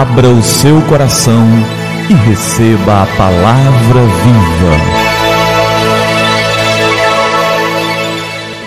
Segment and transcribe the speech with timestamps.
[0.00, 1.44] Abra o seu coração
[2.08, 4.74] e receba a palavra viva.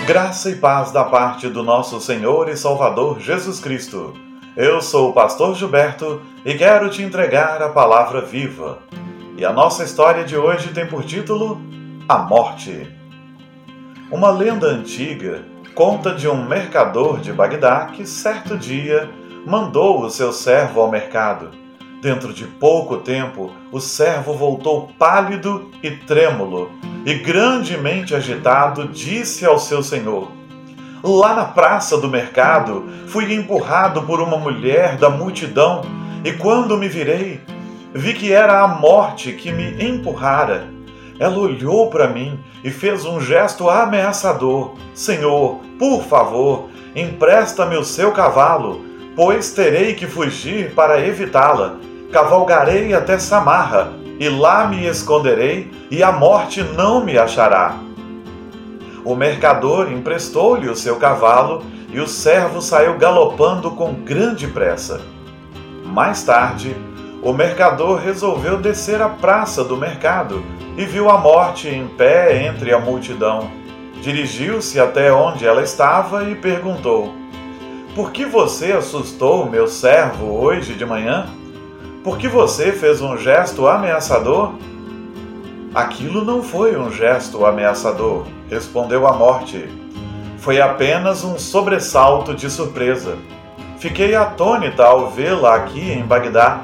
[0.06, 4.14] Graça e paz da parte do nosso Senhor e Salvador Jesus Cristo.
[4.56, 8.78] Eu sou o pastor Gilberto e quero te entregar a palavra viva.
[9.36, 11.60] E a nossa história de hoje tem por título
[12.08, 12.88] A Morte.
[14.08, 15.42] Uma lenda antiga
[15.74, 19.10] conta de um mercador de Bagdá que certo dia
[19.46, 21.50] mandou o seu servo ao mercado.
[22.00, 26.70] Dentro de pouco tempo, o servo voltou pálido e trêmulo,
[27.04, 30.30] e grandemente agitado, disse ao seu senhor:
[31.02, 35.82] Lá na praça do mercado, fui empurrado por uma mulher da multidão,
[36.24, 37.40] e quando me virei,
[37.94, 40.68] vi que era a morte que me empurrara.
[41.18, 48.12] Ela olhou para mim e fez um gesto ameaçador: Senhor, por favor, empresta-me o seu
[48.12, 51.76] cavalo pois terei que fugir para evitá-la.
[52.12, 57.76] Cavalgarei até Samarra, e lá me esconderei, e a morte não me achará.
[59.04, 65.00] O mercador emprestou-lhe o seu cavalo, e o servo saiu galopando com grande pressa.
[65.84, 66.74] Mais tarde,
[67.22, 70.44] o mercador resolveu descer à praça do mercado
[70.76, 73.50] e viu a morte em pé entre a multidão.
[74.02, 77.14] Dirigiu-se até onde ela estava e perguntou:
[77.94, 81.26] por que você assustou meu servo hoje de manhã?
[82.02, 84.54] Por que você fez um gesto ameaçador?
[85.72, 89.68] Aquilo não foi um gesto ameaçador, respondeu a morte.
[90.38, 93.16] Foi apenas um sobressalto de surpresa.
[93.78, 96.62] Fiquei atônita ao vê-la aqui em Bagdá,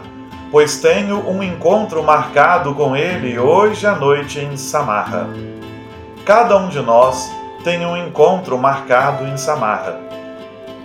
[0.51, 5.29] pois tenho um encontro marcado com ele hoje à noite em Samarra.
[6.25, 7.31] Cada um de nós
[7.63, 10.10] tem um encontro marcado em Samarra.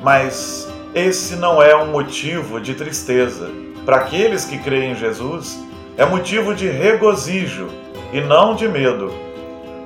[0.05, 3.49] Mas esse não é um motivo de tristeza.
[3.83, 5.59] Para aqueles que creem em Jesus,
[5.97, 7.69] é motivo de regozijo
[8.13, 9.11] e não de medo,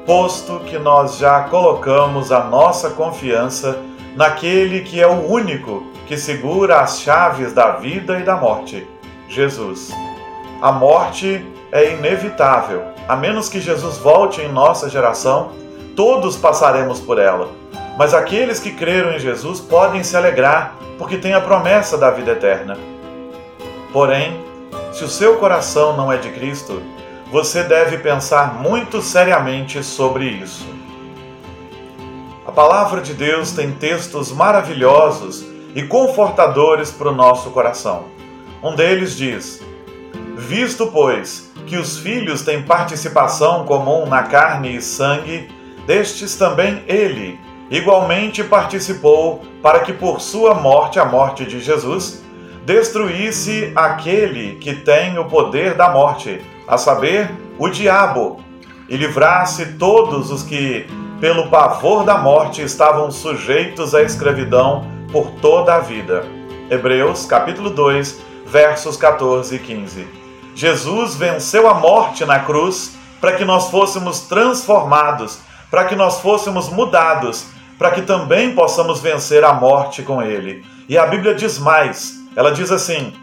[0.05, 3.79] posto que nós já colocamos a nossa confiança
[4.13, 8.85] naquele que é o único que segura as chaves da vida e da morte,
[9.29, 9.89] Jesus.
[10.61, 15.53] A morte é inevitável, a menos que Jesus volte em nossa geração,
[15.95, 17.58] todos passaremos por ela.
[17.99, 22.31] Mas aqueles que creram em Jesus podem se alegrar, porque têm a promessa da vida
[22.31, 22.77] eterna.
[23.91, 24.41] Porém,
[24.93, 26.81] se o seu coração não é de Cristo,
[27.29, 30.65] você deve pensar muito seriamente sobre isso.
[32.47, 35.45] A palavra de Deus tem textos maravilhosos
[35.75, 38.05] e confortadores para o nosso coração.
[38.63, 39.61] Um deles diz:
[40.37, 45.49] Visto, pois, que os filhos têm participação comum na carne e sangue,
[45.85, 52.23] destes também ele igualmente participou para que por sua morte, a morte de Jesus,
[52.65, 58.43] destruísse aquele que tem o poder da morte, a saber, o diabo,
[58.87, 60.87] e livrasse todos os que,
[61.19, 66.25] pelo pavor da morte, estavam sujeitos à escravidão por toda a vida.
[66.69, 70.07] Hebreus capítulo 2, versos 14 e 15.
[70.55, 76.69] Jesus venceu a morte na cruz para que nós fôssemos transformados, para que nós fôssemos
[76.69, 77.47] mudados
[77.79, 80.63] para que também possamos vencer a morte com ele.
[80.87, 83.13] E a Bíblia diz mais: ela diz assim: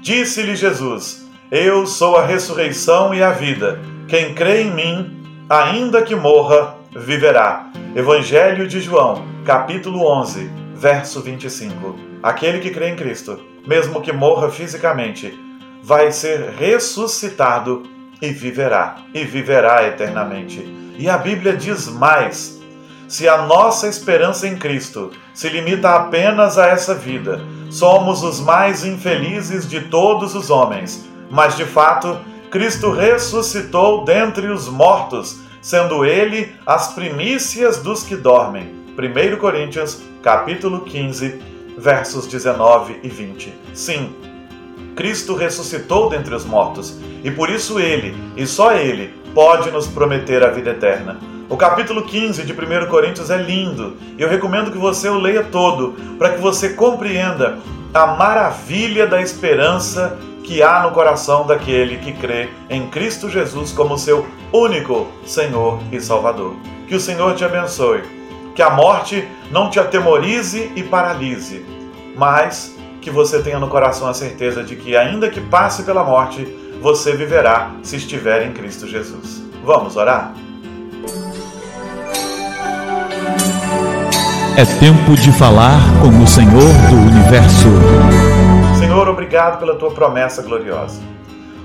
[0.00, 3.80] Disse-lhe Jesus: Eu sou a ressurreição e a vida.
[4.08, 7.70] Quem crê em mim, ainda que morra, viverá.
[7.94, 11.94] Evangelho de João, capítulo 11, verso 25.
[12.22, 15.38] Aquele que crê em Cristo, mesmo que morra fisicamente,
[15.82, 17.82] vai ser ressuscitado
[18.20, 20.66] e viverá, e viverá eternamente.
[20.98, 22.57] E a Bíblia diz mais:
[23.08, 28.84] se a nossa esperança em Cristo se limita apenas a essa vida, somos os mais
[28.84, 31.08] infelizes de todos os homens.
[31.30, 32.20] Mas de fato,
[32.50, 38.74] Cristo ressuscitou dentre os mortos, sendo ele as primícias dos que dormem.
[38.96, 41.40] 1 Coríntios, capítulo 15,
[41.78, 43.54] versos 19 e 20.
[43.72, 44.14] Sim,
[44.98, 50.42] Cristo ressuscitou dentre os mortos, e por isso ele, e só ele, pode nos prometer
[50.42, 51.20] a vida eterna.
[51.48, 55.44] O capítulo 15 de 1 Coríntios é lindo e eu recomendo que você o leia
[55.44, 57.60] todo para que você compreenda
[57.94, 63.96] a maravilha da esperança que há no coração daquele que crê em Cristo Jesus como
[63.96, 66.56] seu único Senhor e Salvador.
[66.88, 68.02] Que o Senhor te abençoe,
[68.52, 71.64] que a morte não te atemorize e paralise,
[72.16, 76.46] mas que você tenha no coração a certeza de que, ainda que passe pela morte,
[76.80, 79.42] você viverá se estiver em Cristo Jesus.
[79.64, 80.32] Vamos orar?
[84.56, 87.68] É tempo de falar com o Senhor do universo.
[88.78, 91.00] Senhor obrigado pela tua promessa gloriosa.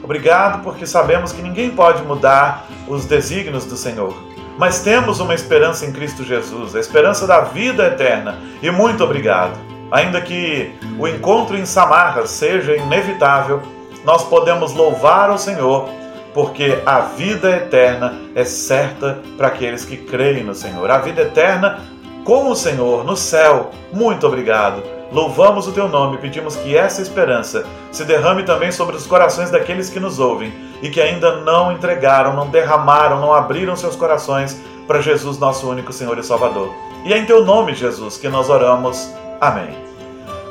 [0.04, 4.14] Obrigado porque sabemos que ninguém pode mudar os desígnios do Senhor.
[4.58, 8.38] Mas temos uma esperança em Cristo Jesus, a esperança da vida eterna.
[8.62, 9.73] E muito obrigado.
[9.94, 13.62] Ainda que o encontro em Samarra seja inevitável,
[14.04, 15.88] nós podemos louvar o Senhor,
[16.34, 20.90] porque a vida eterna é certa para aqueles que creem no Senhor.
[20.90, 21.80] A vida eterna
[22.26, 23.70] com o Senhor no céu.
[23.92, 24.82] Muito obrigado.
[25.12, 29.92] Louvamos o teu nome pedimos que essa esperança se derrame também sobre os corações daqueles
[29.92, 30.52] que nos ouvem
[30.82, 35.94] e que ainda não entregaram, não derramaram, não abriram seus corações para Jesus, nosso único
[35.94, 36.74] Senhor e Salvador.
[37.06, 39.14] E é em teu nome, Jesus, que nós oramos.
[39.44, 39.76] Amém.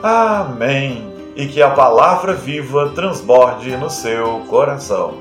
[0.03, 1.15] Amém.
[1.35, 5.15] E que a palavra viva transborde no seu coração.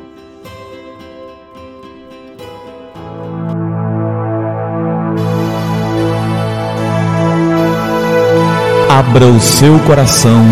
[8.89, 10.43] Abra o seu coração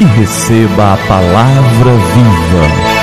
[0.00, 2.93] e receba a palavra viva.